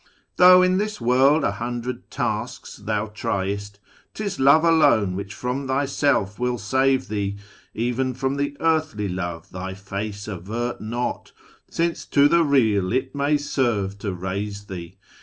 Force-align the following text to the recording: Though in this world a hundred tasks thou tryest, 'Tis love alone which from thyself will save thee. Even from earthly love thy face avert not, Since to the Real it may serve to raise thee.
Though 0.37 0.63
in 0.63 0.79
this 0.79 0.99
world 0.99 1.43
a 1.43 1.51
hundred 1.51 2.09
tasks 2.09 2.77
thou 2.77 3.05
tryest, 3.05 3.77
'Tis 4.15 4.39
love 4.39 4.63
alone 4.63 5.15
which 5.15 5.31
from 5.35 5.67
thyself 5.67 6.39
will 6.39 6.57
save 6.57 7.07
thee. 7.07 7.37
Even 7.75 8.15
from 8.15 8.39
earthly 8.59 9.07
love 9.07 9.51
thy 9.51 9.75
face 9.75 10.27
avert 10.27 10.81
not, 10.81 11.33
Since 11.69 12.07
to 12.07 12.27
the 12.27 12.43
Real 12.43 12.91
it 12.91 13.13
may 13.13 13.37
serve 13.37 13.99
to 13.99 14.11
raise 14.11 14.65
thee. 14.65 14.97